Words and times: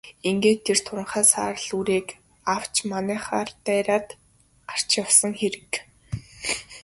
Ингээд 0.29 0.59
тэр 0.67 0.79
туранхай 0.85 1.23
саарал 1.33 1.69
үрээг 1.79 2.07
авч 2.55 2.75
манайхаар 2.91 3.49
дайраад 3.65 4.07
гарч 4.69 4.89
явсан 5.03 5.33
хэрэг. 5.39 5.71